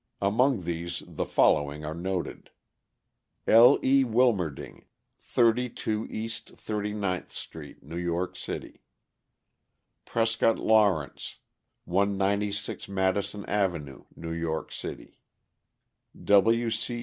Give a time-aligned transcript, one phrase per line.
[0.19, 2.49] Among these the following are noted:
[3.45, 3.77] L.
[3.83, 4.03] E.
[4.03, 4.85] Wilmerding,
[5.21, 8.81] 32 East Thirty ninth street, New York City;
[10.05, 11.37] Prescott Lawrence,
[11.85, 15.19] 196 Madison avenue, New York City;
[16.19, 16.71] W.
[16.71, 16.99] C.